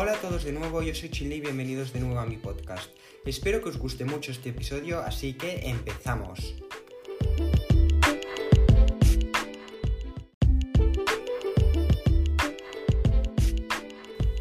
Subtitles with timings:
[0.00, 2.88] Hola a todos de nuevo, yo soy Chili y bienvenidos de nuevo a mi podcast.
[3.24, 6.54] Espero que os guste mucho este episodio, así que empezamos.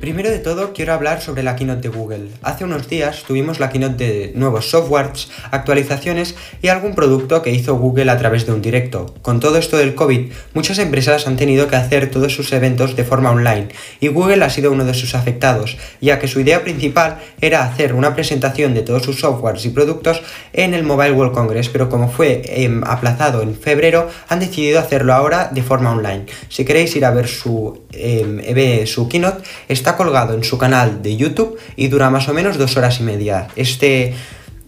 [0.07, 2.29] Primero de todo, quiero hablar sobre la keynote de Google.
[2.41, 7.75] Hace unos días tuvimos la keynote de nuevos softwares, actualizaciones y algún producto que hizo
[7.75, 9.13] Google a través de un directo.
[9.21, 13.03] Con todo esto del COVID, muchas empresas han tenido que hacer todos sus eventos de
[13.03, 13.67] forma online
[13.99, 17.93] y Google ha sido uno de sus afectados, ya que su idea principal era hacer
[17.93, 20.21] una presentación de todos sus softwares y productos
[20.53, 25.13] en el Mobile World Congress, pero como fue em, aplazado en febrero, han decidido hacerlo
[25.13, 26.27] ahora de forma online.
[26.47, 31.17] Si queréis ir a ver su, eh, su keynote, está colgado en su canal de
[31.17, 33.49] YouTube y dura más o menos dos horas y media.
[33.57, 34.15] Este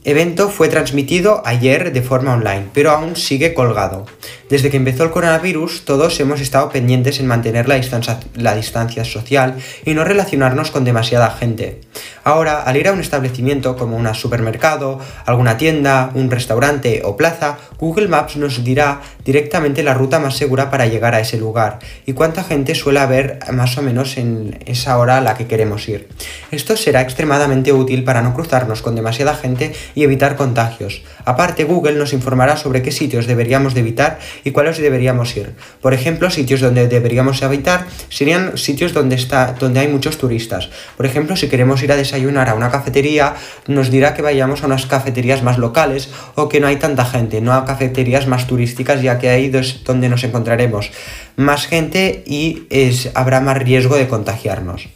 [0.03, 4.05] evento fue transmitido ayer de forma online, pero aún sigue colgado.
[4.49, 9.05] Desde que empezó el coronavirus, todos hemos estado pendientes en mantener la distancia, la distancia,
[9.05, 11.81] social y no relacionarnos con demasiada gente.
[12.29, 17.57] Ahora, al ir a un establecimiento como un supermercado, alguna tienda, un restaurante o plaza,
[17.79, 22.13] Google Maps nos dirá directamente la ruta más segura para llegar a ese lugar y
[22.13, 26.07] cuánta gente suele haber más o menos en esa hora a la que queremos ir.
[26.51, 31.01] Esto será extremadamente útil para no cruzarnos con demasiada gente y evitar contagios.
[31.25, 35.55] Aparte, Google nos informará sobre qué sitios deberíamos de evitar y cuáles deberíamos ir.
[35.81, 40.69] Por ejemplo, sitios donde deberíamos evitar serían sitios donde, está, donde hay muchos turistas.
[40.95, 43.35] Por ejemplo, si queremos ir a desayunar a una cafetería,
[43.67, 47.41] nos dirá que vayamos a unas cafeterías más locales o que no hay tanta gente,
[47.41, 50.91] no a cafeterías más turísticas, ya que ahí es donde nos encontraremos
[51.35, 54.89] más gente y es, habrá más riesgo de contagiarnos.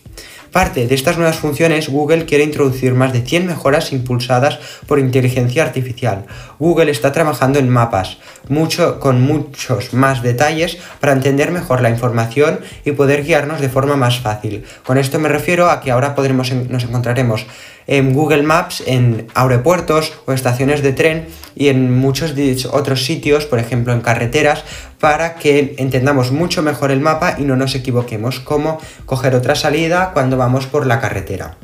[0.53, 5.63] Parte de estas nuevas funciones, Google quiere introducir más de 100 mejoras impulsadas por inteligencia
[5.63, 6.27] artificial.
[6.59, 12.59] Google está trabajando en mapas, mucho, con muchos más detalles para entender mejor la información
[12.85, 14.63] y poder guiarnos de forma más fácil.
[14.85, 17.47] Con esto me refiero a que ahora podremos, nos encontraremos
[17.87, 22.33] en Google Maps en aeropuertos o estaciones de tren y en muchos
[22.71, 24.63] otros sitios, por ejemplo en carreteras,
[24.99, 30.11] para que entendamos mucho mejor el mapa y no nos equivoquemos, como coger otra salida
[30.13, 31.57] cuando vamos por la carretera.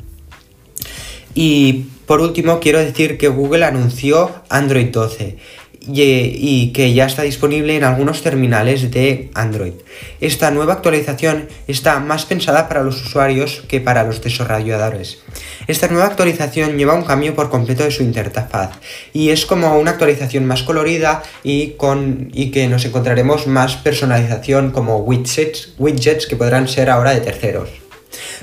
[1.34, 5.38] Y por último, quiero decir que Google anunció Android 12
[5.86, 9.72] y, que ya está disponible en algunos terminales de Android.
[10.20, 15.18] Esta nueva actualización está más pensada para los usuarios que para los desarrolladores.
[15.66, 18.78] Esta nueva actualización lleva un cambio por completo de su interfaz
[19.12, 24.70] y es como una actualización más colorida y, con, y que nos encontraremos más personalización
[24.70, 27.70] como widgets, widgets que podrán ser ahora de terceros.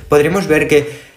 [0.09, 1.07] Podremos ver que...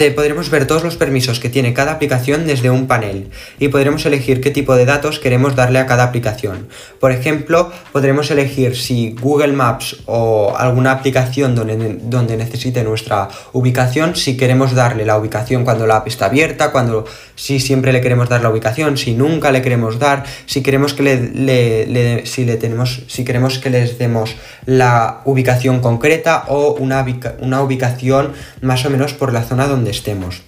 [0.00, 3.28] Em, podremos ver todos los permisos que tiene cada aplicación desde un panel
[3.58, 6.68] y podremos elegir qué tipo de datos queremos darle a cada aplicación.
[6.98, 14.16] Por ejemplo, podremos elegir si Google Maps o alguna aplicación donde, donde necesite nuestra ubicación,
[14.16, 18.30] si queremos darle la ubicación cuando la app está abierta, cuando si siempre le queremos
[18.30, 23.02] dar la ubicación, si nunca le queremos dar, si queremos que le, si le tenemos,
[23.06, 24.34] si queremos que les demos
[24.64, 27.04] la ubicación concreta o una,
[27.40, 30.42] una ubicación más o menos por la zona donde estemos.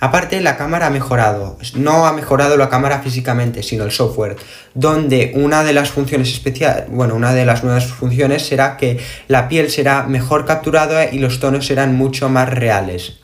[0.00, 1.58] Aparte, la cámara ha mejorado.
[1.74, 4.36] No ha mejorado la cámara físicamente, sino el software.
[4.74, 8.98] Donde una de las funciones especiales, bueno, una de las nuevas funciones será que
[9.28, 13.18] la piel será mejor capturada y los tonos serán mucho más reales.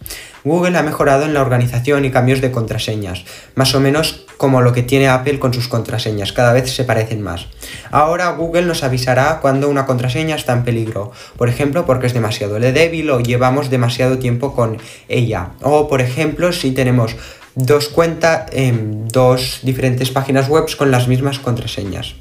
[0.47, 3.25] Google ha mejorado en la organización y cambios de contraseñas,
[3.57, 7.21] más o menos como lo que tiene Apple con sus contraseñas, cada vez se parecen
[7.21, 7.49] más.
[7.91, 12.61] Ahora Google nos avisará cuando una contraseña está en peligro, por ejemplo porque es demasiado
[12.61, 17.17] débil o llevamos demasiado tiempo con ella, o por ejemplo si tenemos
[17.57, 22.15] dos cuentas en dos diferentes páginas web con las mismas contraseñas.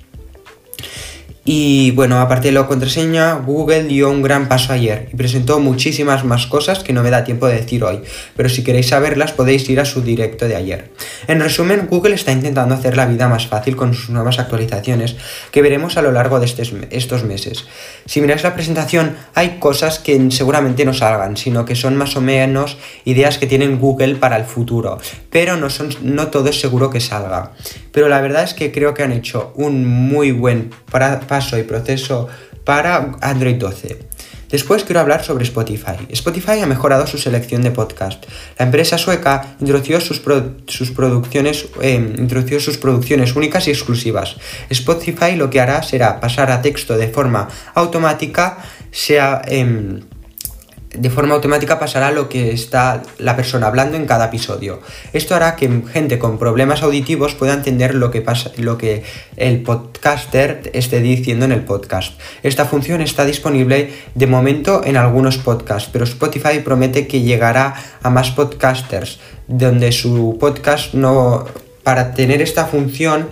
[1.48, 6.26] Y bueno, aparte de la contraseña, Google dio un gran paso ayer y presentó muchísimas
[6.26, 8.02] más cosas que no me da tiempo de decir hoy,
[8.36, 10.90] pero si queréis saberlas podéis ir a su directo de ayer.
[11.28, 15.18] En resumen, Google está intentando hacer la vida más fácil con sus nuevas actualizaciones
[15.52, 16.48] que veremos a lo largo de
[16.90, 17.66] estos meses.
[18.08, 22.22] Si miráis la presentación, hay cosas que seguramente no salgan, sino que son más o
[22.22, 24.98] menos ideas que tienen Google para el futuro,
[25.30, 27.52] pero no, son, no todo es seguro que salga.
[27.96, 32.28] Pero la verdad es que creo que han hecho un muy buen paso y proceso
[32.66, 34.00] para Android 12.
[34.50, 35.96] Después quiero hablar sobre Spotify.
[36.10, 38.26] Spotify ha mejorado su selección de podcast.
[38.60, 44.36] La empresa sueca introdujo sus, producciones, em, introdució sus producciones únicas y exclusivas.
[44.70, 48.58] Spotify lo que hará será pasar a texto de forma automática,
[48.92, 49.42] sea...
[49.48, 50.02] Em,
[50.98, 54.82] de forma automática pasará lo que está la persona hablando en cada episodio.
[55.14, 59.04] Esto hará que gente con problemas auditivos pueda entender lo que pasa, lo que
[59.38, 62.20] el podcaster esté diciendo en el podcast.
[62.44, 68.10] Esta función está disponible de momento en algunos podcasts, pero Spotify promete que llegará a
[68.10, 71.46] más podcasters, donde su podcast no
[71.84, 73.30] para tener esta función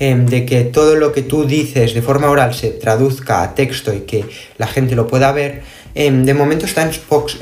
[0.00, 3.94] em, de que todo lo que tú dices de forma oral se traduzca a texto
[3.94, 4.24] y que
[4.58, 5.62] la gente lo pueda ver
[5.94, 6.88] Em, de momento está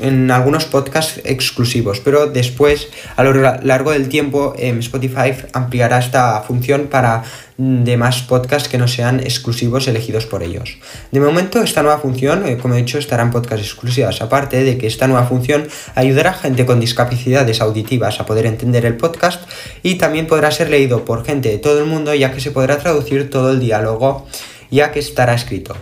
[0.01, 6.41] en, algunos podcasts exclusivos, pero después, a lo largo del tiempo, em, Spotify ampliará esta
[6.41, 7.23] función para
[7.57, 10.77] demás podcasts que no sean exclusivos elegidos por ellos.
[11.11, 14.77] De momento, esta nueva función, eh, como he dicho, estará en podcasts exclusivas, aparte de
[14.77, 19.43] que esta nueva función ayudará a gente con discapacidades auditivas a poder entender el podcast
[19.83, 22.79] y también podrá ser leído por gente de todo el mundo, ya que se podrá
[22.79, 24.25] traducir todo el diálogo,
[24.71, 25.75] ya que estará escrito.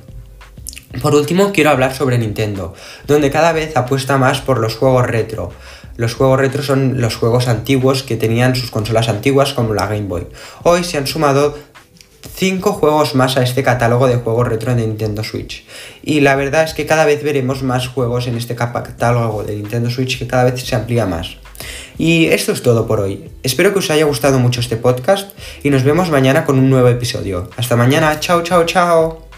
[1.01, 2.73] Por último, quiero hablar sobre Nintendo,
[3.07, 5.51] donde cada vez apuesta más por los juegos retro.
[5.95, 10.07] Los juegos retro son los juegos antiguos que tenían sus consolas antiguas como la Game
[10.07, 10.27] Boy.
[10.63, 11.57] Hoy se han sumado
[12.35, 15.65] 5 juegos más a este catálogo de juegos retro de Nintendo Switch.
[16.03, 19.89] Y la verdad es que cada vez veremos más juegos en este catálogo de Nintendo
[19.89, 21.37] Switch que cada vez se amplía más.
[21.97, 23.29] Y esto es todo por hoy.
[23.43, 25.31] Espero que os haya gustado mucho este podcast
[25.63, 27.49] y nos vemos mañana con un nuevo episodio.
[27.57, 29.28] Hasta mañana, chao, chao, chao.